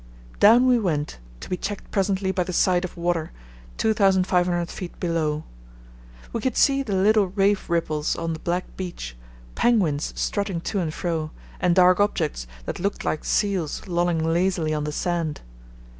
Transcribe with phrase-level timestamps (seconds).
[0.39, 3.31] Down we went, to be checked presently by the sight of water
[3.77, 4.99] 2500 ft.
[4.99, 5.43] below.
[6.33, 9.15] We could see the little wave ripples on the black beach,
[9.53, 11.29] penguins strutting to and fro,
[11.59, 15.41] and dark objects that looked like seals lolling lazily on the sand.